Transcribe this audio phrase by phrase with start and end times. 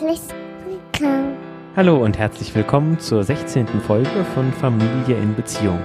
[0.00, 0.20] herzlich
[0.64, 1.36] willkommen.
[1.74, 3.66] Hallo und herzlich willkommen zur 16.
[3.66, 5.80] Folge von Familie in Beziehung.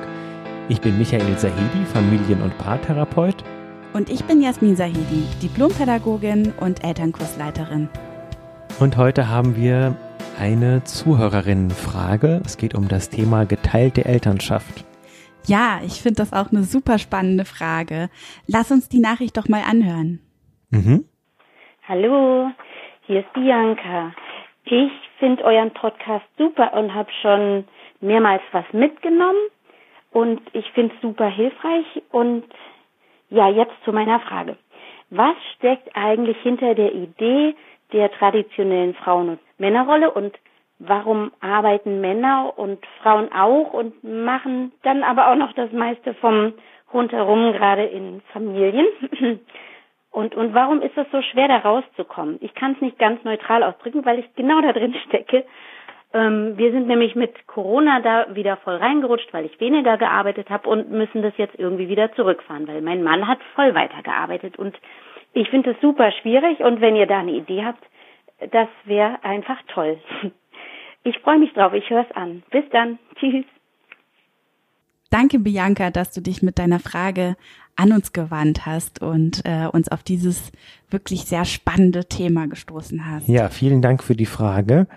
[0.69, 3.43] Ich bin Michael Sahedi, Familien- und Paartherapeut.
[3.93, 7.89] Und ich bin Jasmin Sahedi, Diplompädagogin und Elternkursleiterin.
[8.79, 9.95] Und heute haben wir
[10.39, 12.41] eine Zuhörerinnenfrage.
[12.45, 14.85] Es geht um das Thema geteilte Elternschaft.
[15.47, 18.09] Ja, ich finde das auch eine super spannende Frage.
[18.45, 20.19] Lass uns die Nachricht doch mal anhören.
[20.69, 21.05] Mhm.
[21.87, 22.51] Hallo,
[23.05, 24.13] hier ist Bianca.
[24.65, 27.65] Ich finde euren Podcast super und habe schon
[27.99, 29.39] mehrmals was mitgenommen
[30.11, 31.85] und ich finde es super hilfreich.
[32.11, 32.45] Und
[33.29, 34.57] ja, jetzt zu meiner Frage.
[35.09, 37.55] Was steckt eigentlich hinter der Idee
[37.91, 40.33] der traditionellen Frauen- und Männerrolle und
[40.79, 46.53] warum arbeiten Männer und Frauen auch und machen dann aber auch noch das meiste vom
[46.93, 48.85] rundherum, gerade in Familien?
[50.13, 52.37] Und, und warum ist es so schwer, da rauszukommen?
[52.41, 55.43] Ich kann es nicht ganz neutral ausdrücken, weil ich genau da drin stecke.
[56.13, 60.69] Ähm, wir sind nämlich mit Corona da wieder voll reingerutscht, weil ich weniger gearbeitet habe
[60.69, 64.59] und müssen das jetzt irgendwie wieder zurückfahren, weil mein Mann hat voll weitergearbeitet.
[64.59, 64.77] Und
[65.33, 67.83] ich finde es super schwierig und wenn ihr da eine Idee habt,
[68.51, 69.99] das wäre einfach toll.
[71.05, 72.43] Ich freue mich drauf, ich höre es an.
[72.49, 72.97] Bis dann.
[73.19, 73.43] Tschüss.
[75.09, 77.35] Danke, Bianca, dass du dich mit deiner Frage
[77.75, 80.51] an uns gewandt hast und äh, uns auf dieses
[80.89, 83.27] wirklich sehr spannende Thema gestoßen hast.
[83.27, 84.87] Ja, vielen Dank für die Frage.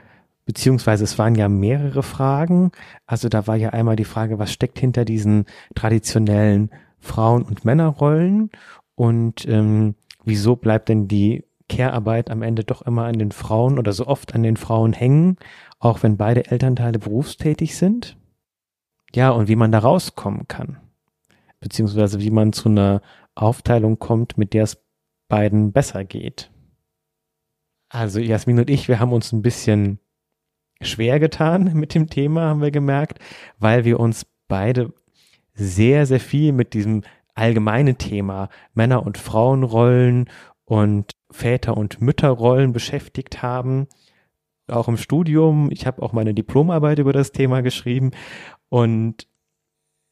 [0.45, 2.71] Beziehungsweise es waren ja mehrere Fragen.
[3.07, 8.51] Also da war ja einmal die Frage, was steckt hinter diesen traditionellen Frauen- und Männerrollen
[8.95, 13.93] und ähm, wieso bleibt denn die Care-Arbeit am Ende doch immer an den Frauen oder
[13.93, 15.37] so oft an den Frauen hängen,
[15.81, 18.17] auch wenn beide Elternteile berufstätig sind?
[19.15, 20.79] Ja, und wie man da rauskommen kann
[21.61, 23.03] beziehungsweise wie man zu einer
[23.35, 24.83] Aufteilung kommt, mit der es
[25.29, 26.51] beiden besser geht.
[27.89, 30.01] Also Jasmin und ich, wir haben uns ein bisschen
[30.81, 33.19] schwer getan mit dem Thema, haben wir gemerkt,
[33.59, 34.93] weil wir uns beide
[35.55, 37.03] sehr, sehr viel mit diesem
[37.35, 40.29] allgemeinen Thema Männer- und Frauenrollen
[40.65, 43.89] und Väter- und Mütterrollen beschäftigt haben.
[44.69, 45.71] Auch im Studium.
[45.71, 48.11] Ich habe auch meine Diplomarbeit über das Thema geschrieben.
[48.69, 49.29] Und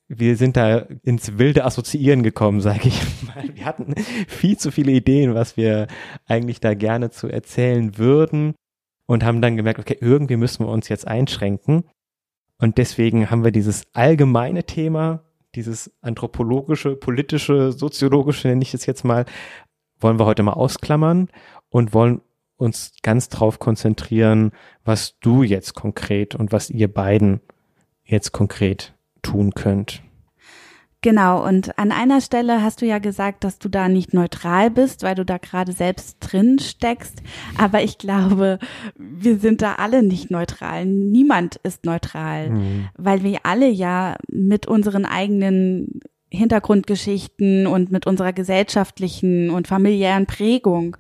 [0.09, 3.45] wir sind da ins wilde Assoziieren gekommen, sage ich mal.
[3.55, 3.95] Wir hatten
[4.29, 5.87] viel zu viele Ideen, was wir
[6.27, 8.55] eigentlich da gerne zu erzählen würden
[9.07, 11.85] und haben dann gemerkt, okay, irgendwie müssen wir uns jetzt einschränken.
[12.59, 19.05] Und deswegen haben wir dieses allgemeine Thema, dieses anthropologische, politische, soziologische, nenne ich es jetzt
[19.05, 19.25] mal,
[20.01, 21.29] wollen wir heute mal ausklammern
[21.69, 22.21] und wollen
[22.57, 24.53] uns ganz drauf konzentrieren,
[24.85, 27.41] was du jetzt konkret und was ihr beiden
[28.05, 28.94] jetzt konkret
[29.25, 30.03] tun könnt.
[31.05, 35.03] Genau, und an einer Stelle hast du ja gesagt, dass du da nicht neutral bist,
[35.03, 37.23] weil du da gerade selbst drin steckst.
[37.59, 38.59] Aber ich glaube,
[38.97, 40.87] wir sind da alle nicht neutral.
[40.87, 42.89] Niemand ist neutral, mhm.
[42.97, 50.97] weil wir alle ja mit unseren eigenen Hintergrundgeschichten und mit unserer gesellschaftlichen und familiären Prägung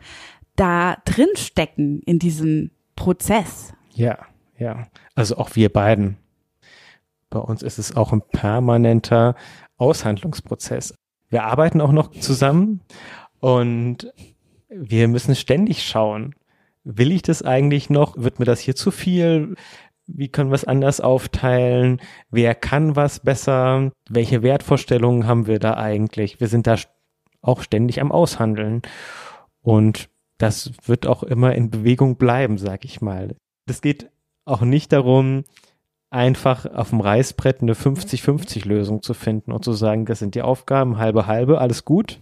[0.54, 3.72] da drin stecken in diesem Prozess.
[3.94, 4.18] Ja,
[4.58, 4.86] ja.
[5.14, 6.18] Also auch wir beiden
[7.34, 9.34] bei uns ist es auch ein permanenter
[9.76, 10.94] Aushandlungsprozess.
[11.28, 12.80] Wir arbeiten auch noch zusammen
[13.40, 14.12] und
[14.68, 16.34] wir müssen ständig schauen,
[16.84, 18.16] will ich das eigentlich noch?
[18.16, 19.56] Wird mir das hier zu viel?
[20.06, 22.00] Wie können wir es anders aufteilen?
[22.30, 23.90] Wer kann was besser?
[24.08, 26.40] Welche Wertvorstellungen haben wir da eigentlich?
[26.40, 26.76] Wir sind da
[27.42, 28.82] auch ständig am Aushandeln.
[29.60, 30.08] Und
[30.38, 33.34] das wird auch immer in Bewegung bleiben, sag ich mal.
[33.68, 34.10] Es geht
[34.44, 35.44] auch nicht darum,
[36.14, 40.96] einfach auf dem Reißbrett eine 50-50-Lösung zu finden und zu sagen, das sind die Aufgaben,
[40.96, 42.20] halbe halbe, alles gut,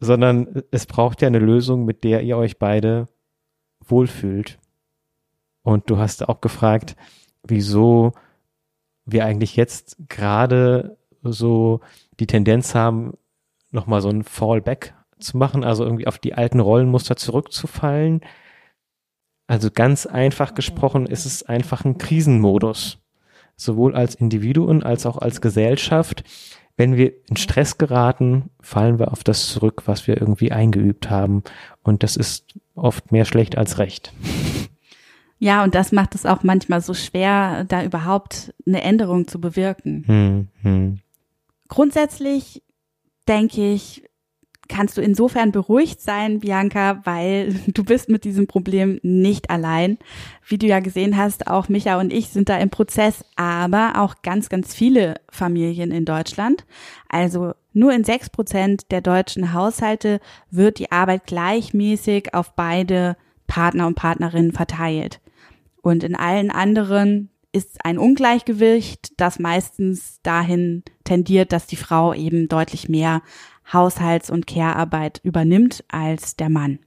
[0.00, 3.08] sondern es braucht ja eine Lösung, mit der ihr euch beide
[3.86, 4.58] wohlfühlt.
[5.62, 6.96] Und du hast auch gefragt,
[7.42, 8.12] wieso
[9.04, 11.80] wir eigentlich jetzt gerade so
[12.20, 13.14] die Tendenz haben,
[13.70, 18.22] nochmal so ein Fallback zu machen, also irgendwie auf die alten Rollenmuster zurückzufallen.
[19.48, 22.98] Also ganz einfach gesprochen ist es einfach ein Krisenmodus.
[23.56, 26.22] Sowohl als Individuen als auch als Gesellschaft.
[26.76, 31.42] Wenn wir in Stress geraten, fallen wir auf das zurück, was wir irgendwie eingeübt haben.
[31.82, 34.12] Und das ist oft mehr schlecht als recht.
[35.40, 40.04] Ja, und das macht es auch manchmal so schwer, da überhaupt eine Änderung zu bewirken.
[40.06, 40.98] Hm, hm.
[41.68, 42.62] Grundsätzlich
[43.28, 44.07] denke ich,
[44.68, 49.98] kannst du insofern beruhigt sein, Bianca, weil du bist mit diesem Problem nicht allein.
[50.46, 54.16] Wie du ja gesehen hast, auch Micha und ich sind da im Prozess, aber auch
[54.22, 56.64] ganz, ganz viele Familien in Deutschland.
[57.08, 60.20] Also nur in sechs Prozent der deutschen Haushalte
[60.50, 63.16] wird die Arbeit gleichmäßig auf beide
[63.46, 65.20] Partner und Partnerinnen verteilt.
[65.82, 72.48] Und in allen anderen ist ein Ungleichgewicht, das meistens dahin tendiert, dass die Frau eben
[72.48, 73.22] deutlich mehr
[73.72, 76.78] Haushalts- und Care-Arbeit übernimmt als der Mann.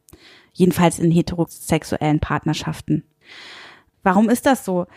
[0.54, 3.04] Jedenfalls in heterosexuellen Partnerschaften.
[4.04, 4.88] Warum ist das so?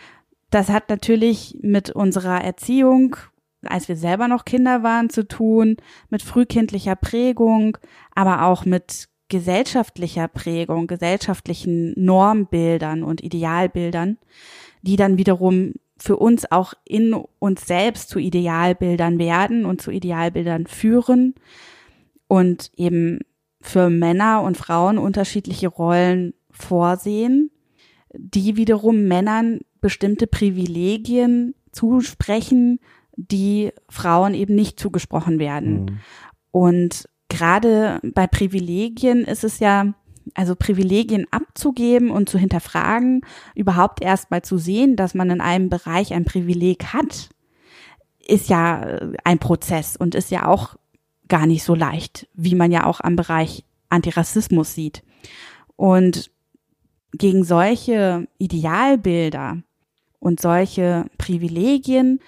[0.51, 3.17] Das hat natürlich mit unserer Erziehung,
[3.65, 5.77] als wir selber noch Kinder waren, zu tun,
[6.11, 7.79] mit frühkindlicher Prägung,
[8.15, 14.19] aber auch mit gesellschaftlicher Prägung, gesellschaftlichen Normbildern und Idealbildern,
[14.83, 20.67] die dann wiederum für uns auch in uns selbst zu Idealbildern werden und zu Idealbildern
[20.67, 21.35] führen
[22.29, 23.21] und eben
[23.61, 27.51] für Männer und Frauen unterschiedliche Rollen vorsehen,
[28.13, 32.79] die wiederum Männern bestimmte Privilegien zusprechen,
[33.17, 35.85] die Frauen eben nicht zugesprochen werden.
[35.85, 36.01] Mhm.
[36.51, 39.95] Und gerade bei Privilegien ist es ja,
[40.35, 43.23] also Privilegien abzugeben und zu hinterfragen,
[43.55, 47.31] überhaupt erst mal zu sehen, dass man in einem Bereich ein Privileg hat,
[48.27, 50.77] ist ja ein Prozess und ist ja auch
[51.29, 55.03] gar nicht so leicht, wie man ja auch am Bereich Antirassismus sieht.
[55.77, 56.31] Und
[57.13, 59.63] gegen solche Idealbilder
[60.19, 62.21] und solche Privilegien,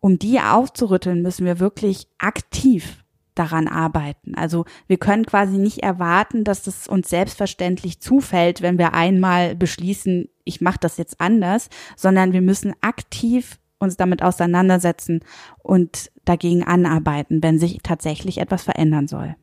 [0.00, 3.04] um die aufzurütteln, müssen wir wirklich aktiv
[3.34, 4.34] daran arbeiten.
[4.34, 10.28] Also wir können quasi nicht erwarten, dass es uns selbstverständlich zufällt, wenn wir einmal beschließen,
[10.44, 15.20] ich mache das jetzt anders, sondern wir müssen aktiv uns damit auseinandersetzen
[15.58, 19.34] und dagegen anarbeiten, wenn sich tatsächlich etwas verändern soll.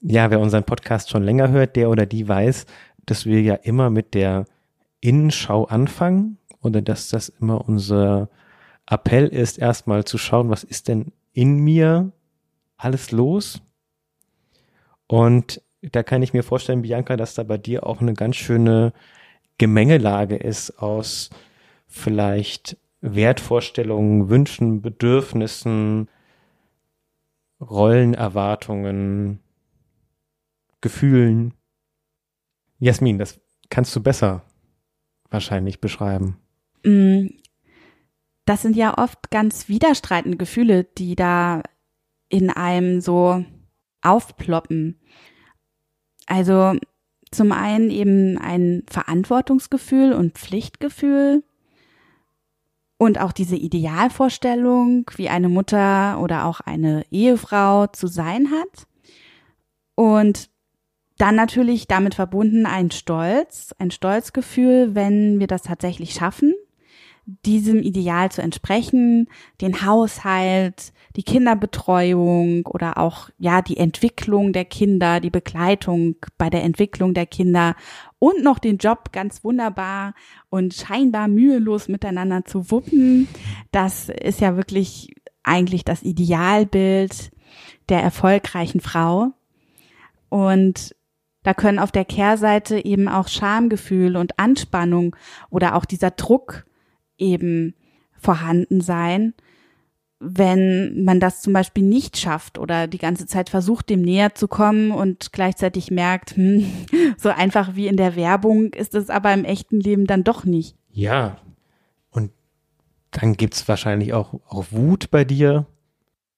[0.00, 2.66] Ja, wer unseren Podcast schon länger hört, der oder die weiß,
[3.06, 4.44] dass wir ja immer mit der
[5.00, 8.28] Innenschau anfangen oder dass das immer unser
[8.86, 12.12] Appell ist, erstmal zu schauen, was ist denn in mir
[12.76, 13.60] alles los?
[15.06, 18.92] Und da kann ich mir vorstellen, Bianca, dass da bei dir auch eine ganz schöne
[19.58, 21.30] Gemengelage ist aus
[21.86, 26.08] vielleicht Wertvorstellungen, Wünschen, Bedürfnissen,
[27.60, 29.40] Rollenerwartungen,
[30.80, 31.54] Gefühlen.
[32.78, 33.40] Jasmin, das
[33.70, 34.42] kannst du besser
[35.30, 36.38] wahrscheinlich beschreiben.
[36.84, 37.26] Mm,
[38.44, 41.62] das sind ja oft ganz widerstreitende Gefühle, die da
[42.28, 43.44] in einem so
[44.02, 45.00] aufploppen.
[46.26, 46.76] Also
[47.30, 51.42] zum einen eben ein Verantwortungsgefühl und Pflichtgefühl
[52.98, 58.86] und auch diese Idealvorstellung, wie eine Mutter oder auch eine Ehefrau zu sein hat.
[59.94, 60.50] Und
[61.16, 66.54] dann natürlich damit verbunden ein Stolz, ein Stolzgefühl, wenn wir das tatsächlich schaffen,
[67.44, 69.28] diesem Ideal zu entsprechen,
[69.60, 76.62] den Haushalt, die Kinderbetreuung oder auch ja die Entwicklung der Kinder, die Begleitung bei der
[76.62, 77.74] Entwicklung der Kinder
[78.18, 80.14] und noch den Job ganz wunderbar
[80.50, 83.28] und scheinbar mühelos miteinander zu wuppen.
[83.70, 87.30] Das ist ja wirklich eigentlich das Idealbild
[87.88, 89.32] der erfolgreichen Frau.
[90.28, 90.94] Und
[91.42, 95.16] da können auf der Kehrseite eben auch Schamgefühl und Anspannung
[95.50, 96.66] oder auch dieser Druck
[97.16, 97.74] eben
[98.18, 99.34] vorhanden sein,
[100.20, 104.48] wenn man das zum Beispiel nicht schafft oder die ganze Zeit versucht, dem näher zu
[104.48, 106.66] kommen und gleichzeitig merkt, hm,
[107.16, 110.76] so einfach wie in der Werbung ist es aber im echten Leben dann doch nicht.
[110.90, 111.38] Ja,
[112.10, 112.32] und
[113.12, 115.66] dann gibt's wahrscheinlich auch, auch Wut bei dir,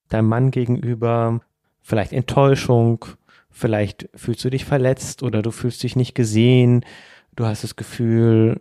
[0.09, 1.41] deinem Mann gegenüber,
[1.81, 3.07] vielleicht Enttäuschung,
[3.49, 6.85] vielleicht fühlst du dich verletzt oder du fühlst dich nicht gesehen,
[7.35, 8.61] du hast das Gefühl,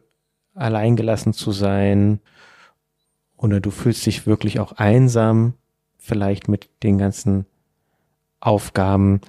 [0.56, 2.22] alleingelassen zu sein
[3.40, 5.54] oder du fühlst dich wirklich auch einsam,
[5.98, 7.46] vielleicht mit den ganzen
[8.42, 9.22] Aufgaben.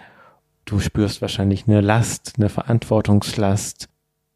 [0.65, 3.89] Du spürst wahrscheinlich eine Last, eine Verantwortungslast.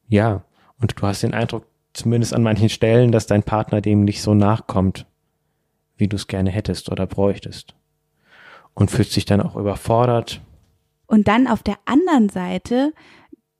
[0.08, 0.44] Ja,
[0.80, 4.34] und du hast den Eindruck, zumindest an manchen Stellen, dass dein Partner dem nicht so
[4.34, 5.06] nachkommt,
[5.96, 7.74] wie du es gerne hättest oder bräuchtest.
[8.74, 10.40] Und fühlst dich dann auch überfordert.
[11.06, 12.92] Und dann auf der anderen Seite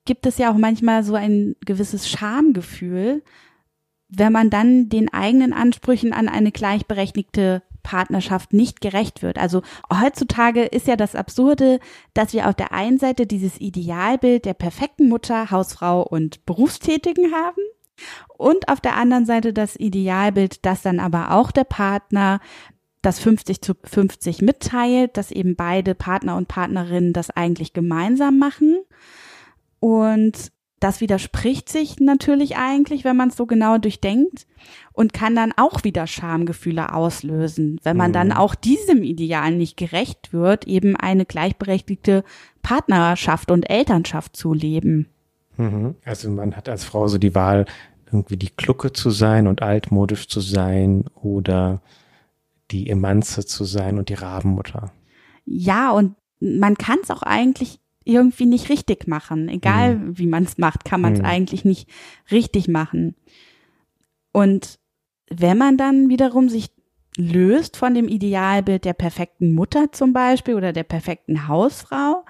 [0.05, 3.23] gibt es ja auch manchmal so ein gewisses Schamgefühl,
[4.19, 9.39] wenn man dann den eigenen Ansprüchen an eine gleichberechtigte Partnerschaft nicht gerecht wird.
[9.39, 11.79] Also heutzutage ist ja das Absurde,
[12.15, 17.61] dass wir auf der einen Seite dieses Idealbild der perfekten Mutter, Hausfrau und Berufstätigen haben
[18.37, 22.41] und auf der anderen Seite das Idealbild, dass dann aber auch der Partner
[23.03, 28.79] das 50 zu 50 mitteilt, dass eben beide Partner und Partnerinnen das eigentlich gemeinsam machen.
[29.79, 30.53] Und
[30.85, 34.47] das widerspricht sich natürlich eigentlich, wenn man es so genau durchdenkt
[34.93, 38.13] und kann dann auch wieder Schamgefühle auslösen, wenn man mhm.
[38.13, 42.23] dann auch diesem Ideal nicht gerecht wird, eben eine gleichberechtigte
[42.63, 45.09] Partnerschaft und Elternschaft zu leben.
[45.57, 45.95] Mhm.
[46.05, 47.65] Also man hat als Frau so die Wahl,
[48.05, 51.81] irgendwie die Klucke zu sein und altmodisch zu sein oder
[52.71, 54.93] die Emanze zu sein und die Rabenmutter.
[55.47, 59.49] Ja, und man kann es auch eigentlich irgendwie nicht richtig machen.
[59.49, 60.19] Egal mhm.
[60.19, 61.25] wie man es macht, kann man es mhm.
[61.25, 61.89] eigentlich nicht
[62.31, 63.15] richtig machen.
[64.33, 64.79] Und
[65.31, 66.71] wenn man dann wiederum sich
[67.17, 72.25] löst von dem Idealbild der perfekten Mutter zum Beispiel oder der perfekten Hausfrau,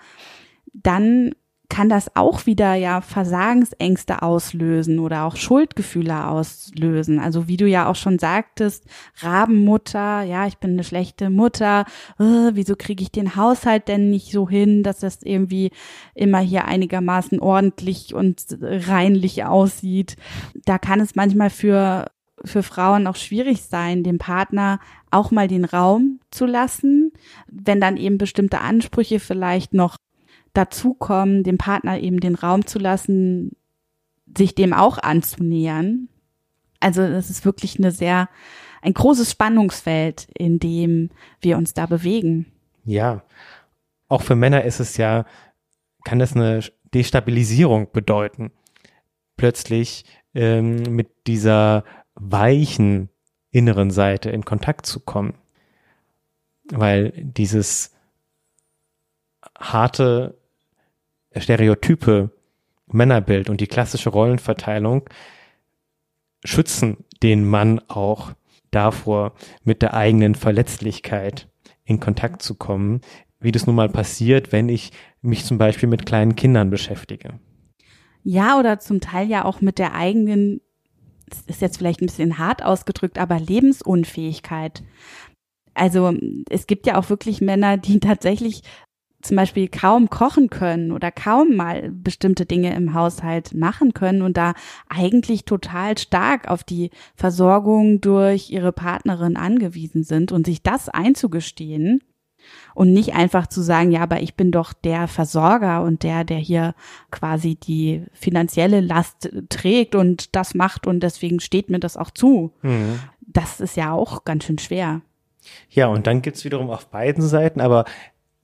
[0.73, 1.35] dann
[1.75, 7.19] kann das auch wieder ja Versagensängste auslösen oder auch Schuldgefühle auslösen.
[7.19, 8.85] Also wie du ja auch schon sagtest,
[9.19, 11.85] Rabenmutter, ja, ich bin eine schlechte Mutter,
[12.21, 15.73] äh, wieso kriege ich den Haushalt denn nicht so hin, dass das irgendwie
[16.14, 20.14] immer hier einigermaßen ordentlich und reinlich aussieht.
[20.64, 22.07] Da kann es manchmal für
[22.45, 24.78] für Frauen auch schwierig sein, dem Partner
[25.11, 27.12] auch mal den Raum zu lassen,
[27.47, 29.97] wenn dann eben bestimmte Ansprüche vielleicht noch
[30.54, 33.56] dazukommen, dem Partner eben den Raum zu lassen,
[34.37, 36.08] sich dem auch anzunähern.
[36.80, 38.28] Also das ist wirklich eine sehr,
[38.82, 42.46] ein großes Spannungsfeld, in dem wir uns da bewegen.
[42.84, 43.23] Ja,
[44.08, 45.26] auch für Männer ist es ja,
[46.04, 46.61] kann das eine
[46.92, 48.52] Destabilisierung bedeuten.
[49.37, 51.84] Plötzlich ähm, mit dieser
[52.14, 53.08] weichen
[53.50, 55.34] inneren Seite in Kontakt zu kommen.
[56.70, 57.92] Weil dieses
[59.58, 60.38] harte
[61.41, 62.31] stereotype
[62.87, 65.09] Männerbild und die klassische Rollenverteilung
[66.45, 68.33] schützen den Mann auch
[68.71, 71.49] davor, mit der eigenen Verletzlichkeit
[71.85, 73.00] in Kontakt zu kommen,
[73.41, 77.38] wie das nun mal passiert, wenn ich mich zum Beispiel mit kleinen Kindern beschäftige.
[78.23, 80.61] Ja, oder zum Teil ja auch mit der eigenen,
[81.29, 84.83] das ist jetzt vielleicht ein bisschen hart ausgedrückt, aber Lebensunfähigkeit.
[85.75, 86.14] Also
[86.49, 88.62] es gibt ja auch wirklich Männer, die tatsächlich
[89.25, 94.37] zum Beispiel kaum kochen können oder kaum mal bestimmte Dinge im Haushalt machen können und
[94.37, 94.54] da
[94.88, 102.02] eigentlich total stark auf die Versorgung durch ihre Partnerin angewiesen sind und sich das einzugestehen
[102.75, 106.38] und nicht einfach zu sagen, ja, aber ich bin doch der Versorger und der, der
[106.38, 106.75] hier
[107.11, 112.52] quasi die finanzielle Last trägt und das macht und deswegen steht mir das auch zu.
[112.62, 113.00] Mhm.
[113.21, 115.00] Das ist ja auch ganz schön schwer.
[115.71, 117.85] Ja, und dann gibt's wiederum auf beiden Seiten, aber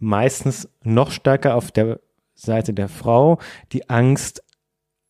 [0.00, 2.00] meistens noch stärker auf der
[2.34, 3.38] Seite der Frau
[3.72, 4.42] die Angst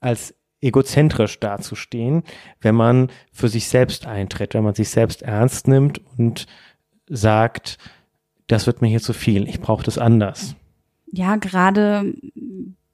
[0.01, 2.23] als egozentrisch dazustehen,
[2.61, 6.47] wenn man für sich selbst eintritt, wenn man sich selbst ernst nimmt und
[7.09, 7.79] sagt,
[8.47, 10.55] das wird mir hier zu viel, ich brauche das anders.
[11.13, 12.13] Ja, gerade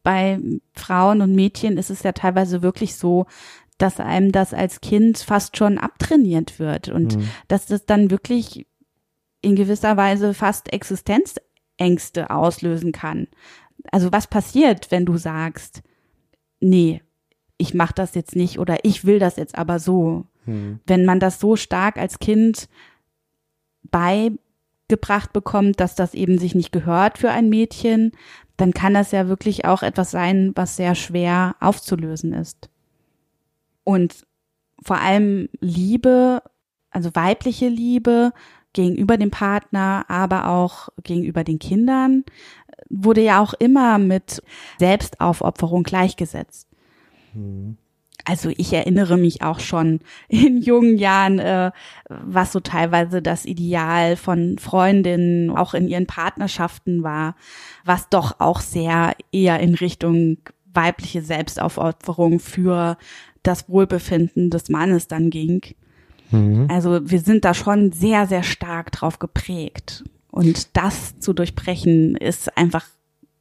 [0.03, 0.39] bei
[0.75, 3.27] Frauen und Mädchen ist es ja teilweise wirklich so,
[3.79, 7.29] dass einem das als Kind fast schon abtrainiert wird und mhm.
[7.49, 8.67] dass das dann wirklich
[9.43, 11.37] in gewisser Weise fast Existenz
[11.77, 13.29] Ängste auslösen kann.
[13.93, 15.83] Also was passiert, wenn du sagst,
[16.61, 17.03] nee,
[17.59, 20.27] ich mache das jetzt nicht oder ich will das jetzt aber so.
[20.45, 20.81] Hm.
[20.87, 22.69] Wenn man das so stark als Kind
[23.85, 28.13] beigebracht bekommt, dass das eben sich nicht gehört für ein Mädchen,
[28.57, 32.71] dann kann das ja wirklich auch etwas sein, was sehr schwer aufzulösen ist.
[33.85, 34.27] Und
[34.83, 36.43] vor allem Liebe,
[36.91, 38.33] also weibliche Liebe,
[38.77, 42.25] gegenüber dem Partner, aber auch gegenüber den Kindern,
[42.89, 44.43] wurde ja auch immer mit
[44.79, 46.69] Selbstaufopferung gleichgesetzt.
[47.35, 47.79] Mhm.
[48.29, 51.71] Also ich erinnere mich auch schon in jungen Jahren, äh,
[52.09, 57.37] was so teilweise das Ideal von Freundinnen auch in ihren Partnerschaften war,
[57.85, 60.39] was doch auch sehr eher in Richtung
[60.75, 62.99] weibliche Selbstaufopferung für
[63.43, 65.63] das Wohlbefinden des Mannes dann ging.
[66.31, 66.67] Mhm.
[66.71, 70.05] Also wir sind da schon sehr, sehr stark drauf geprägt.
[70.31, 72.87] Und das zu durchbrechen ist einfach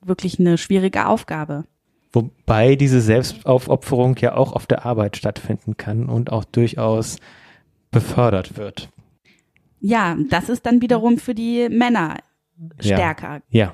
[0.02, 1.66] wirklich eine schwierige Aufgabe.
[2.14, 7.18] Wobei diese Selbstaufopferung ja auch auf der Arbeit stattfinden kann und auch durchaus
[7.92, 8.90] befördert wird.
[9.82, 12.18] Ja, das ist dann wiederum für die Männer
[12.80, 13.42] stärker.
[13.50, 13.66] Ja.
[13.66, 13.74] ja.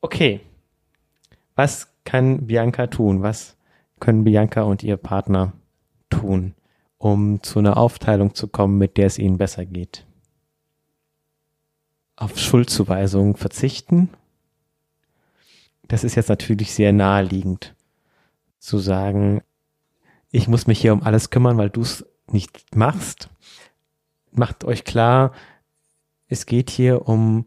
[0.00, 0.40] Okay.
[1.54, 3.22] Was kann Bianca tun?
[3.22, 3.56] Was
[4.00, 5.52] können Bianca und ihr Partner
[6.10, 6.54] tun?
[6.98, 10.04] Um zu einer Aufteilung zu kommen, mit der es ihnen besser geht.
[12.16, 14.10] Auf Schuldzuweisungen verzichten.
[15.86, 17.74] Das ist jetzt natürlich sehr naheliegend
[18.58, 19.42] zu sagen,
[20.30, 23.30] ich muss mich hier um alles kümmern, weil du es nicht machst.
[24.32, 25.32] Macht euch klar,
[26.26, 27.46] es geht hier um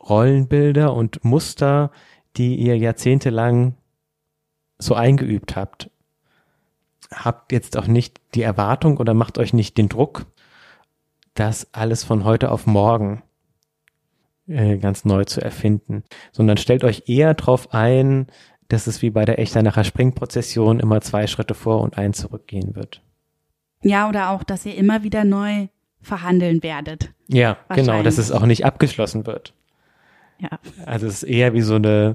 [0.00, 1.92] Rollenbilder und Muster,
[2.36, 3.76] die ihr jahrzehntelang
[4.78, 5.90] so eingeübt habt
[7.12, 10.26] habt jetzt auch nicht die Erwartung oder macht euch nicht den Druck,
[11.34, 13.22] das alles von heute auf morgen
[14.46, 18.26] äh, ganz neu zu erfinden, sondern stellt euch eher darauf ein,
[18.68, 23.02] dass es wie bei der Echternacher Springprozession immer zwei Schritte vor und ein zurückgehen wird.
[23.82, 25.68] Ja, oder auch, dass ihr immer wieder neu
[26.02, 27.12] verhandeln werdet.
[27.28, 29.54] Ja, genau, dass es auch nicht abgeschlossen wird.
[30.38, 30.58] Ja.
[30.86, 32.14] Also es ist eher wie so eine,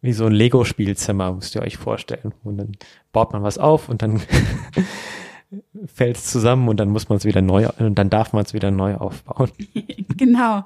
[0.00, 2.32] wie so ein Lego-Spielzimmer, müsst ihr euch vorstellen.
[2.44, 2.72] Und dann
[3.12, 4.20] baut man was auf und dann
[5.86, 8.54] fällt es zusammen und dann muss man es wieder neu, und dann darf man es
[8.54, 9.50] wieder neu aufbauen.
[10.16, 10.64] genau.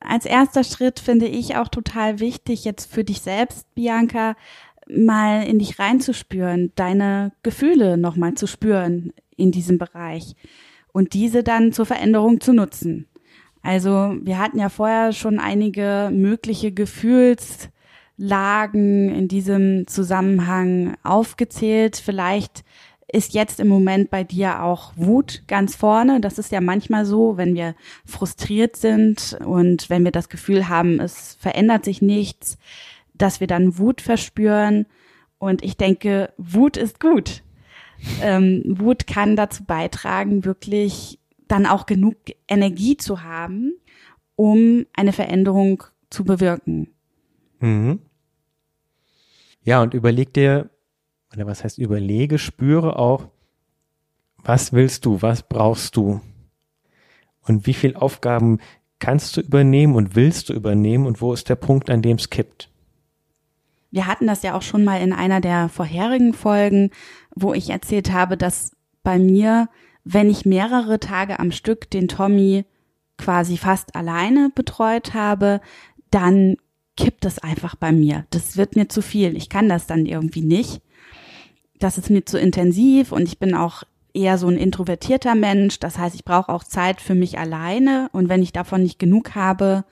[0.00, 4.36] Als erster Schritt finde ich auch total wichtig, jetzt für dich selbst, Bianca,
[4.86, 10.36] mal in dich reinzuspüren, deine Gefühle nochmal zu spüren in diesem Bereich
[10.92, 13.06] und diese dann zur Veränderung zu nutzen.
[13.64, 21.96] Also wir hatten ja vorher schon einige mögliche Gefühlslagen in diesem Zusammenhang aufgezählt.
[21.96, 22.62] Vielleicht
[23.10, 26.20] ist jetzt im Moment bei dir auch Wut ganz vorne.
[26.20, 31.00] Das ist ja manchmal so, wenn wir frustriert sind und wenn wir das Gefühl haben,
[31.00, 32.58] es verändert sich nichts,
[33.14, 34.84] dass wir dann Wut verspüren.
[35.38, 37.42] Und ich denke, Wut ist gut.
[38.20, 41.18] Ähm, Wut kann dazu beitragen, wirklich
[41.48, 42.16] dann auch genug
[42.48, 43.74] Energie zu haben,
[44.36, 46.88] um eine Veränderung zu bewirken.
[47.60, 48.00] Mhm.
[49.62, 50.70] Ja, und überleg dir,
[51.32, 53.28] oder was heißt überlege, spüre auch,
[54.38, 56.20] was willst du, was brauchst du?
[57.42, 58.58] Und wie viel Aufgaben
[58.98, 62.30] kannst du übernehmen und willst du übernehmen und wo ist der Punkt, an dem es
[62.30, 62.70] kippt?
[63.90, 66.90] Wir hatten das ja auch schon mal in einer der vorherigen Folgen,
[67.34, 69.68] wo ich erzählt habe, dass bei mir
[70.04, 72.64] wenn ich mehrere Tage am Stück den Tommy
[73.16, 75.60] quasi fast alleine betreut habe,
[76.10, 76.56] dann
[76.96, 78.26] kippt es einfach bei mir.
[78.30, 79.36] Das wird mir zu viel.
[79.36, 80.82] Ich kann das dann irgendwie nicht.
[81.78, 83.82] Das ist mir zu intensiv und ich bin auch
[84.12, 85.80] eher so ein introvertierter Mensch.
[85.80, 89.34] Das heißt, ich brauche auch Zeit für mich alleine und wenn ich davon nicht genug
[89.34, 89.84] habe,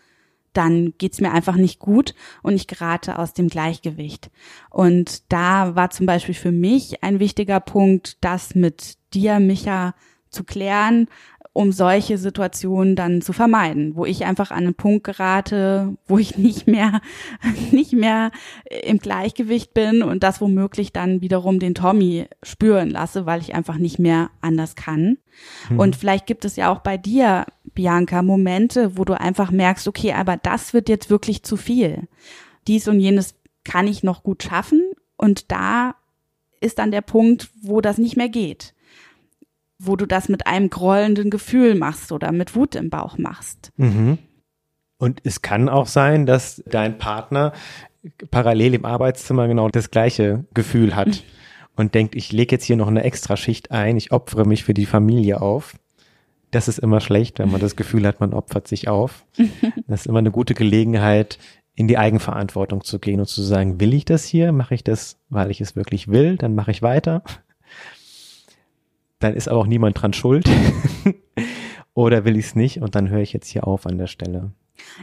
[0.53, 4.31] dann geht's mir einfach nicht gut und ich gerate aus dem Gleichgewicht.
[4.71, 9.95] Und da war zum Beispiel für mich ein wichtiger Punkt, das mit dir, Micha,
[10.31, 11.09] zu klären,
[11.55, 16.39] um solche Situationen dann zu vermeiden, wo ich einfach an einen Punkt gerate, wo ich
[16.39, 17.03] nicht mehr,
[17.71, 18.31] nicht mehr
[18.85, 23.77] im Gleichgewicht bin und das womöglich dann wiederum den Tommy spüren lasse, weil ich einfach
[23.77, 25.19] nicht mehr anders kann.
[25.69, 25.79] Hm.
[25.79, 27.45] Und vielleicht gibt es ja auch bei dir,
[27.75, 32.09] Bianca, Momente, wo du einfach merkst, okay, aber das wird jetzt wirklich zu viel.
[32.67, 34.83] Dies und jenes kann ich noch gut schaffen
[35.17, 35.97] und da
[36.61, 38.73] ist dann der Punkt, wo das nicht mehr geht
[39.85, 43.71] wo du das mit einem grollenden Gefühl machst oder mit Wut im Bauch machst.
[43.77, 44.19] Mhm.
[44.99, 47.53] Und es kann auch sein, dass dein Partner
[48.31, 51.23] parallel im Arbeitszimmer genau das gleiche Gefühl hat mhm.
[51.77, 54.87] und denkt, ich lege jetzt hier noch eine Extraschicht ein, ich opfere mich für die
[54.87, 55.75] Familie auf.
[56.53, 59.25] Das ist immer schlecht, wenn man das Gefühl hat, man opfert sich auf.
[59.89, 61.39] Das ist immer eine gute Gelegenheit,
[61.75, 64.53] in die Eigenverantwortung zu gehen und zu sagen, will ich das hier?
[64.53, 66.37] Mache ich das, weil ich es wirklich will?
[66.37, 67.23] Dann mache ich weiter
[69.23, 70.49] dann ist aber auch niemand dran schuld.
[71.95, 74.53] Oder will ich es nicht und dann höre ich jetzt hier auf an der Stelle.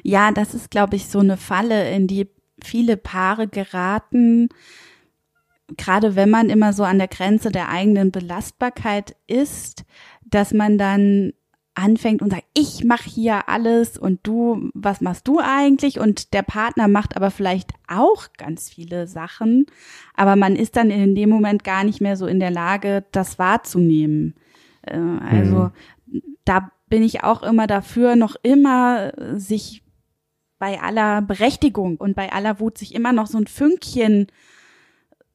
[0.03, 2.27] Ja, das ist, glaube ich, so eine Falle, in die
[2.63, 4.49] viele Paare geraten,
[5.77, 9.85] gerade wenn man immer so an der Grenze der eigenen Belastbarkeit ist,
[10.25, 11.33] dass man dann
[11.79, 15.99] anfängt und sagt, ich mache hier alles und du, was machst du eigentlich?
[15.99, 19.65] Und der Partner macht aber vielleicht auch ganz viele Sachen,
[20.15, 23.39] aber man ist dann in dem Moment gar nicht mehr so in der Lage, das
[23.39, 24.35] wahrzunehmen.
[24.81, 25.71] Äh, also
[26.05, 26.21] mhm.
[26.45, 29.83] da bin ich auch immer dafür, noch immer sich
[30.57, 34.27] bei aller Berechtigung und bei aller Wut sich immer noch so ein Fünkchen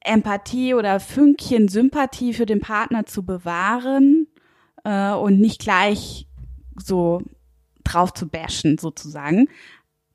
[0.01, 4.27] Empathie oder Fünkchen Sympathie für den Partner zu bewahren
[4.83, 6.27] äh, und nicht gleich
[6.75, 7.21] so
[7.83, 9.47] drauf zu bashen sozusagen.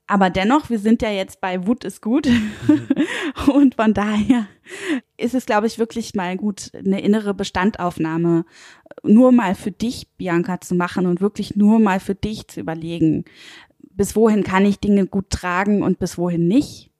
[0.06, 2.26] Aber dennoch, wir sind ja jetzt bei Wut ist gut.
[2.26, 2.88] Mhm.
[3.52, 4.48] und von daher
[5.16, 8.44] ist es, glaube ich, wirklich mal gut, eine innere Bestandaufnahme
[9.04, 13.24] nur mal für dich, Bianca, zu machen und wirklich nur mal für dich zu überlegen.
[13.92, 16.90] Bis wohin kann ich Dinge gut tragen und bis wohin nicht?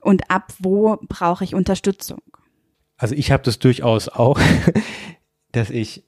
[0.00, 2.22] Und ab wo brauche ich Unterstützung?
[2.96, 4.40] Also ich habe das durchaus auch,
[5.52, 6.04] dass ich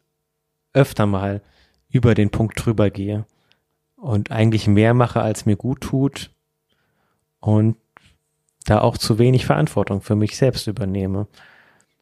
[0.72, 1.42] öfter mal
[1.94, 3.24] über den Punkt drüber gehe
[3.96, 6.30] und eigentlich mehr mache, als mir gut tut
[7.38, 7.76] und
[8.64, 11.28] da auch zu wenig Verantwortung für mich selbst übernehme.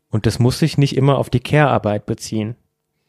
[0.08, 2.56] Und das muss sich nicht immer auf die Care-Arbeit beziehen.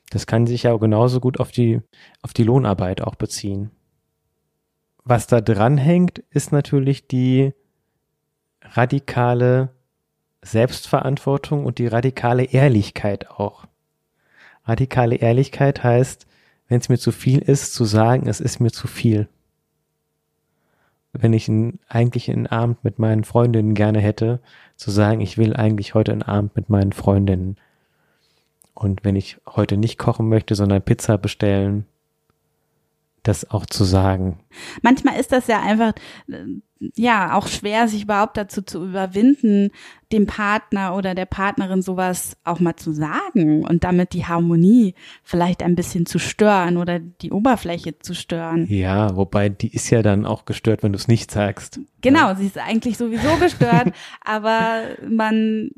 [0.10, 1.80] Das kann sich ja genauso gut auf die,
[2.22, 3.72] auf die Lohnarbeit auch beziehen.
[5.06, 7.54] Was da dranhängt, ist natürlich die
[8.62, 9.70] radikale
[10.42, 13.66] Selbstverantwortung und die radikale Ehrlichkeit auch.
[14.66, 16.28] Radikale Ehrlichkeit heißt,
[16.68, 19.28] wenn es mir zu viel ist, zu sagen, es ist mir zu viel.
[21.16, 24.40] wenn ich einen, eigentlich einen Abend mit meinen Freundinnen gerne hätte,
[24.78, 27.58] zu sagen, ich will eigentlich heute einen Abend mit meinen Freundinnen.
[28.74, 31.86] Und wenn ich heute nicht kochen möchte, sondern Pizza bestellen,
[33.24, 34.40] das auch zu sagen.
[34.82, 35.94] Manchmal ist das ja einfach,
[36.28, 36.46] äh,
[36.96, 39.72] ja, auch schwer, sich überhaupt dazu zu überwinden,
[40.12, 45.64] dem Partner oder der Partnerin sowas auch mal zu sagen und damit die Harmonie vielleicht
[45.64, 48.68] ein bisschen zu stören oder die Oberfläche zu stören.
[48.68, 51.80] Ja, wobei die ist ja dann auch gestört, wenn du es nicht sagst.
[52.02, 52.36] Genau, ja.
[52.36, 55.70] sie ist eigentlich sowieso gestört, aber man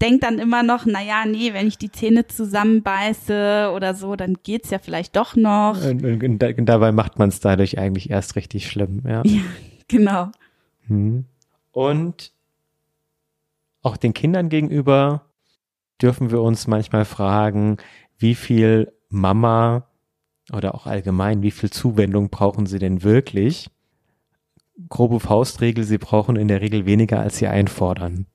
[0.00, 4.36] denkt dann immer noch, na ja, nee, wenn ich die Zähne zusammenbeiße oder so, dann
[4.42, 5.82] geht's ja vielleicht doch noch.
[5.84, 9.22] Und, und, und dabei macht man es dadurch eigentlich erst richtig schlimm, ja.
[9.30, 9.42] Ja,
[9.88, 10.28] genau.
[10.86, 11.24] Hm.
[11.72, 12.32] Und
[13.82, 15.26] auch den Kindern gegenüber
[16.00, 17.76] dürfen wir uns manchmal fragen,
[18.18, 19.86] wie viel Mama
[20.52, 23.70] oder auch allgemein, wie viel Zuwendung brauchen sie denn wirklich?
[24.88, 28.26] Grobe Faustregel, sie brauchen in der Regel weniger, als sie einfordern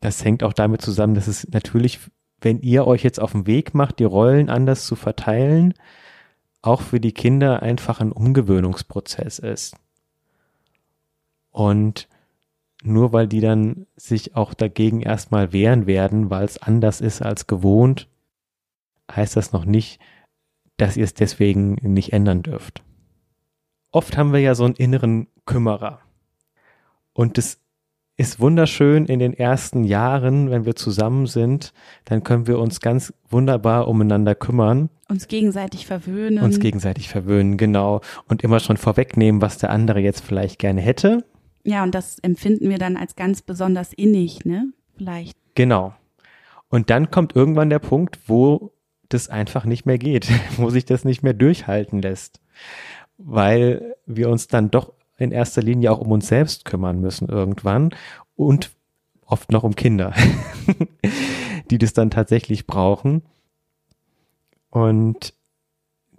[0.00, 1.98] das hängt auch damit zusammen, dass es natürlich,
[2.40, 5.74] wenn ihr euch jetzt auf den Weg macht, die Rollen anders zu verteilen,
[6.62, 9.76] auch für die Kinder einfach ein Umgewöhnungsprozess ist.
[11.50, 12.08] Und
[12.82, 17.46] nur weil die dann sich auch dagegen erstmal wehren werden, weil es anders ist als
[17.46, 18.08] gewohnt,
[19.10, 20.00] heißt das noch nicht,
[20.76, 22.82] dass ihr es deswegen nicht ändern dürft.
[23.90, 26.00] Oft haben wir ja so einen inneren Kümmerer.
[27.14, 27.58] Und das
[28.18, 31.72] ist wunderschön in den ersten Jahren, wenn wir zusammen sind,
[32.04, 34.90] dann können wir uns ganz wunderbar umeinander kümmern.
[35.08, 36.42] Uns gegenseitig verwöhnen.
[36.42, 38.00] Uns gegenseitig verwöhnen, genau.
[38.26, 41.24] Und immer schon vorwegnehmen, was der andere jetzt vielleicht gerne hätte.
[41.62, 44.72] Ja, und das empfinden wir dann als ganz besonders innig, ne?
[44.96, 45.38] Vielleicht.
[45.54, 45.94] Genau.
[46.68, 48.72] Und dann kommt irgendwann der Punkt, wo
[49.08, 52.40] das einfach nicht mehr geht, wo sich das nicht mehr durchhalten lässt.
[53.16, 57.94] Weil wir uns dann doch in erster Linie auch um uns selbst kümmern müssen irgendwann
[58.36, 58.70] und
[59.26, 60.14] oft noch um Kinder,
[61.70, 63.22] die das dann tatsächlich brauchen.
[64.70, 65.34] Und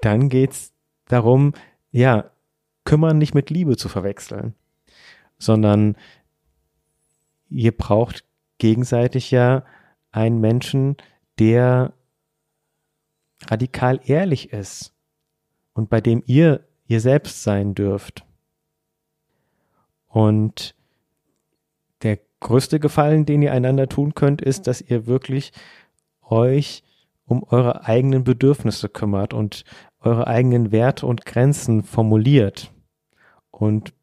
[0.02, 0.74] dann geht's
[1.08, 1.54] darum,
[1.92, 2.30] ja,
[2.84, 4.54] kümmern nicht mit Liebe zu verwechseln,
[5.38, 5.96] sondern
[7.50, 8.26] ihr braucht
[8.58, 9.64] gegenseitig ja
[10.12, 10.98] einen Menschen,
[11.40, 11.94] der
[13.46, 14.94] radikal ehrlich ist
[15.74, 18.26] und bei dem ihr ihr selbst sein dürft.
[20.10, 20.76] Und
[22.02, 25.54] der größte Gefallen, den ihr einander tun könnt, ist, dass ihr wirklich
[26.22, 26.84] euch
[27.26, 29.64] um eure eigenen Bedürfnisse kümmert und
[30.02, 32.74] eure eigenen Werte und Grenzen formuliert.
[33.52, 33.94] Und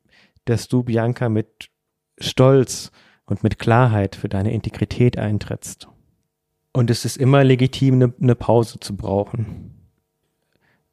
[0.44, 1.70] dass du, Bianca, mit
[2.18, 2.92] Stolz
[3.24, 5.88] und mit Klarheit für deine Integrität eintrittst.
[6.72, 9.74] Und es ist immer legitim, eine, eine Pause zu brauchen.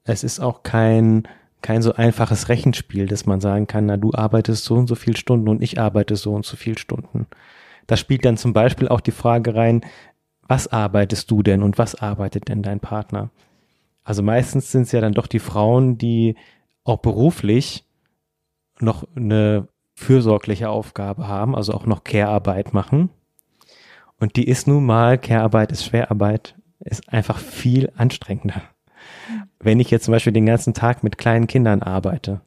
[0.03, 1.27] Es ist auch kein
[1.63, 5.17] kein so einfaches Rechenspiel, dass man sagen kann, na, du arbeitest so und so viel
[5.17, 7.25] Stunden und ich arbeite so und so viel Stunden.
[7.87, 9.81] Da spielt dann zum Beispiel auch die Frage rein,
[10.47, 13.31] was arbeitest du denn und was arbeitet denn dein Partner?
[14.03, 16.35] Also meistens sind es ja dann doch die Frauen, die
[16.83, 17.85] auch beruflich
[18.79, 23.09] noch eine fürsorgliche Aufgabe haben, also auch noch Care-Arbeit machen.
[24.19, 28.61] Und die ist nun mal, Care-Arbeit ist Schwerarbeit, ist einfach viel anstrengender.
[29.63, 32.41] Wenn ich jetzt zum Beispiel den ganzen Tag mit kleinen Kindern arbeite,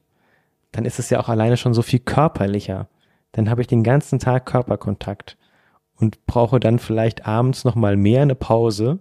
[0.72, 2.88] dann ist es ja auch alleine schon so viel körperlicher.
[3.32, 5.38] Dann habe ich den ganzen Tag Körperkontakt
[5.96, 8.98] und brauche dann vielleicht abends nochmal mehr eine Pause,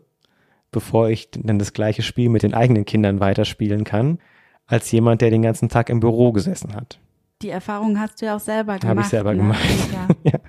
[0.71, 4.19] bevor ich dann das gleiche Spiel mit den eigenen Kindern weiterspielen kann,
[4.65, 6.99] als jemand, der den ganzen Tag im Büro gesessen hat.
[7.41, 8.88] Die Erfahrung hast du ja auch selber gemacht.
[8.88, 9.38] Habe ich selber ne?
[9.38, 9.60] gemacht.
[9.93, 10.08] Ja.
[10.32, 10.39] ja.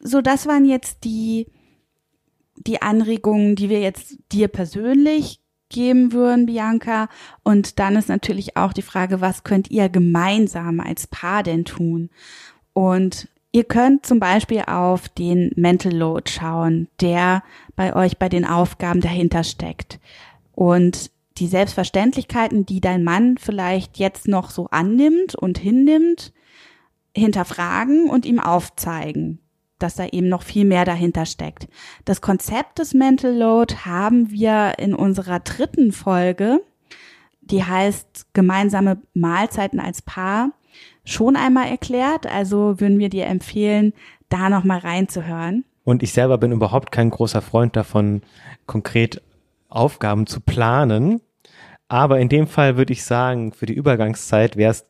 [0.00, 1.46] So, das waren jetzt die
[2.68, 7.08] die Anregungen, die wir jetzt dir persönlich geben würden, Bianca.
[7.42, 12.10] Und dann ist natürlich auch die Frage, was könnt ihr gemeinsam als Paar denn tun?
[12.72, 17.42] Und ihr könnt zum Beispiel auf den Mental Load schauen, der
[17.74, 19.98] bei euch bei den Aufgaben dahinter steckt.
[20.52, 26.32] Und die Selbstverständlichkeiten, die dein Mann vielleicht jetzt noch so annimmt und hinnimmt,
[27.14, 29.40] hinterfragen und ihm aufzeigen
[29.78, 31.68] dass da eben noch viel mehr dahinter steckt.
[32.04, 36.60] Das Konzept des Mental Load haben wir in unserer dritten Folge,
[37.40, 40.50] die heißt gemeinsame Mahlzeiten als Paar,
[41.04, 42.26] schon einmal erklärt.
[42.26, 43.92] Also würden wir dir empfehlen,
[44.28, 45.64] da nochmal reinzuhören.
[45.84, 48.22] Und ich selber bin überhaupt kein großer Freund davon,
[48.66, 49.22] konkret
[49.68, 51.22] Aufgaben zu planen.
[51.88, 54.84] Aber in dem Fall würde ich sagen, für die Übergangszeit wäre es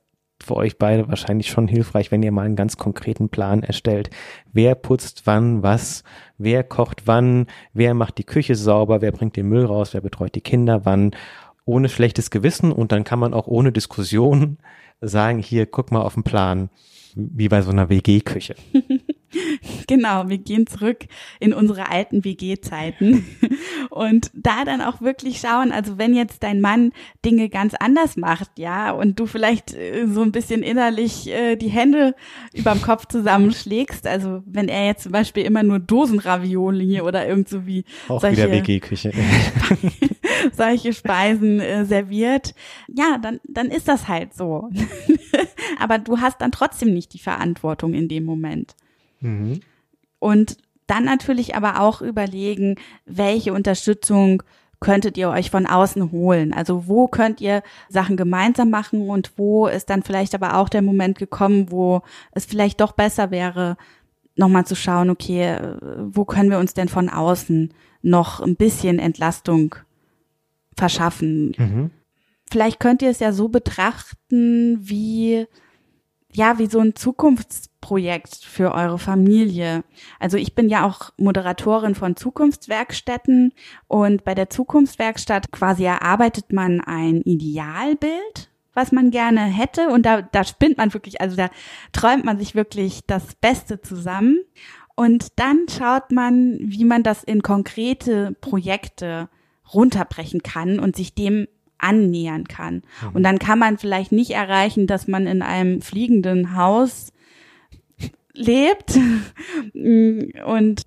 [0.49, 4.11] für euch beide wahrscheinlich schon hilfreich, wenn ihr mal einen ganz konkreten Plan erstellt.
[4.53, 6.03] Wer putzt wann was,
[6.39, 10.35] wer kocht wann, wer macht die Küche sauber, wer bringt den Müll raus, wer betreut
[10.35, 11.13] die Kinder wann?
[11.65, 14.59] Ohne schlechtes Gewissen und dann kann man auch ohne Diskussion
[15.01, 16.71] sagen, hier, guck mal auf den Plan,
[17.15, 18.55] wie bei so einer WG-Küche.
[19.87, 21.07] genau, wir gehen zurück
[21.41, 23.25] in unsere alten WG-Zeiten
[23.91, 26.93] und da dann auch wirklich schauen, also wenn jetzt dein Mann
[27.25, 31.69] Dinge ganz anders macht, ja, und du vielleicht äh, so ein bisschen innerlich äh, die
[31.69, 32.14] Hände
[32.53, 37.67] überm Kopf zusammenschlägst, also wenn er jetzt zum Beispiel immer nur Dosenravioli oder irgend so
[37.67, 39.12] wie auch solche, wieder WG-Küche.
[40.53, 42.55] solche Speisen äh, serviert,
[42.88, 44.69] ja, dann, dann ist das halt so.
[45.79, 48.75] Aber du hast dann trotzdem nicht die Verantwortung in dem Moment.
[49.20, 49.61] Mhm.
[50.18, 54.42] Und dann natürlich aber auch überlegen, welche Unterstützung
[54.81, 56.52] könntet ihr euch von außen holen?
[56.52, 60.83] Also wo könnt ihr Sachen gemeinsam machen und wo ist dann vielleicht aber auch der
[60.83, 62.02] Moment gekommen, wo
[62.33, 63.76] es vielleicht doch besser wäre,
[64.37, 65.59] nochmal zu schauen, okay,
[66.07, 69.74] wo können wir uns denn von außen noch ein bisschen Entlastung
[70.76, 71.54] verschaffen?
[71.59, 71.90] Mhm.
[72.50, 75.46] Vielleicht könnt ihr es ja so betrachten, wie
[76.38, 79.83] ja, wie so ein Zukunftsprojekt für eure Familie.
[80.20, 83.53] Also ich bin ja auch Moderatorin von Zukunftswerkstätten
[83.88, 90.22] und bei der Zukunftswerkstatt quasi erarbeitet man ein Idealbild, was man gerne hätte und da,
[90.22, 91.51] da spinnt man wirklich, also da
[91.92, 94.38] träumt man sich wirklich das Beste zusammen
[94.94, 99.29] und dann schaut man, wie man das in konkrete Projekte
[99.74, 101.48] runterbrechen kann und sich dem
[101.79, 102.83] annähern kann.
[103.03, 103.09] Mhm.
[103.14, 107.12] Und dann kann man vielleicht nicht erreichen, dass man in einem fliegenden Haus
[108.35, 108.99] lebt
[109.75, 110.83] und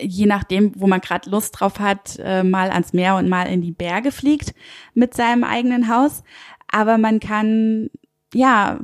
[0.00, 3.62] je nachdem, wo man gerade Lust drauf hat, äh, mal ans Meer und mal in
[3.62, 4.54] die Berge fliegt
[4.94, 6.22] mit seinem eigenen Haus.
[6.70, 7.90] Aber man kann,
[8.32, 8.78] ja,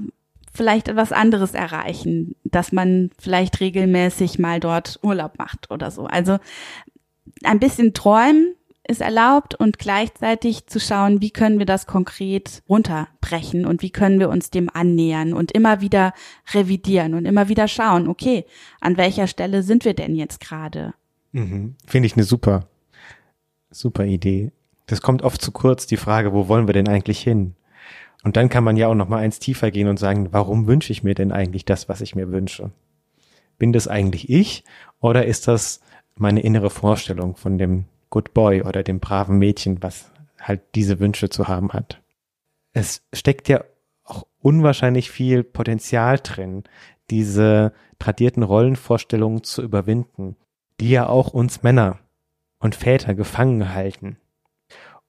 [0.53, 6.07] vielleicht etwas anderes erreichen, dass man vielleicht regelmäßig mal dort Urlaub macht oder so.
[6.07, 6.39] Also
[7.43, 8.55] ein bisschen träumen
[8.87, 14.21] ist erlaubt und gleichzeitig zu schauen, wie können wir das konkret runterbrechen und wie können
[14.21, 16.13] wir uns dem annähern und immer wieder
[16.53, 18.45] revidieren und immer wieder schauen, okay,
[18.81, 20.95] an welcher Stelle sind wir denn jetzt gerade?
[21.33, 21.77] Mhm.
[21.87, 22.69] Finde ich eine super,
[23.71, 24.53] super Idee.
[24.87, 27.55] Das kommt oft zu kurz, die Frage, wo wollen wir denn eigentlich hin?
[28.23, 30.93] Und dann kann man ja auch noch mal eins tiefer gehen und sagen, warum wünsche
[30.93, 32.71] ich mir denn eigentlich das, was ich mir wünsche?
[33.59, 34.65] Bin das eigentlich ich
[35.01, 35.81] oder ist das
[36.17, 41.31] meine innere Vorstellung von dem Good Boy oder dem braven Mädchen, was halt diese Wünsche
[41.31, 42.01] zu haben hat.
[42.73, 43.65] Es steckt ja
[44.05, 46.63] auch unwahrscheinlich viel Potenzial drin,
[47.11, 50.37] diese tradierten Rollenvorstellungen zu überwinden,
[50.79, 51.99] die ja auch uns Männer
[52.61, 54.17] und Väter gefangen halten.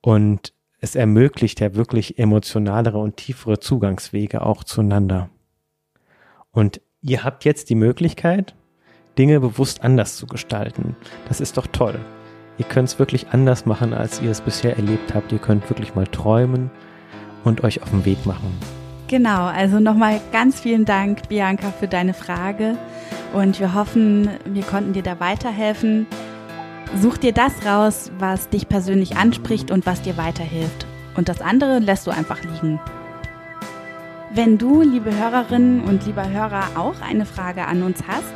[0.02, 5.30] Und es ermöglicht ja wirklich emotionalere und tiefere Zugangswege auch zueinander.
[6.50, 8.56] Und ihr habt jetzt die Möglichkeit,
[9.20, 10.96] Dinge bewusst anders zu gestalten.
[11.28, 12.00] Das ist doch toll.
[12.58, 15.32] Ihr könnt es wirklich anders machen, als ihr es bisher erlebt habt.
[15.32, 16.72] Ihr könnt wirklich mal träumen
[17.44, 18.58] und euch auf den Weg machen.
[19.08, 22.78] Genau, also nochmal ganz vielen Dank, Bianca, für deine Frage.
[23.34, 26.08] Und wir hoffen, wir konnten dir da weiterhelfen.
[27.02, 30.88] Such dir das raus, was dich persönlich anspricht und was dir weiterhilft.
[31.16, 32.80] Und das andere lässt du einfach liegen.
[34.34, 38.34] Wenn du, liebe Hörerinnen und lieber Hörer, auch eine Frage an uns hast,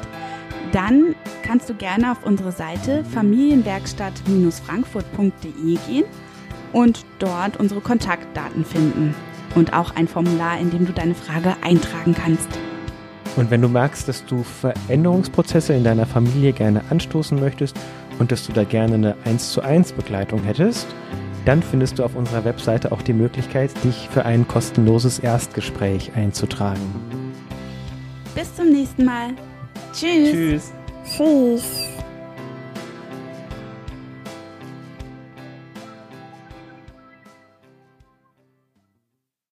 [0.72, 1.16] dann
[1.50, 6.06] kannst du gerne auf unsere Seite familienwerkstatt-frankfurt.de gehen
[6.74, 9.16] und dort unsere Kontaktdaten finden
[9.56, 12.48] und auch ein Formular, in dem du deine Frage eintragen kannst.
[13.36, 17.76] Und wenn du merkst, dass du Veränderungsprozesse in deiner Familie gerne anstoßen möchtest
[18.20, 20.86] und dass du da gerne eine 1 zu 1 Begleitung hättest,
[21.46, 26.94] dann findest du auf unserer Webseite auch die Möglichkeit, dich für ein kostenloses Erstgespräch einzutragen.
[28.36, 29.30] Bis zum nächsten Mal.
[29.94, 30.32] Tschüss.
[30.32, 30.74] Tschüss.
[31.16, 31.89] Tschüss.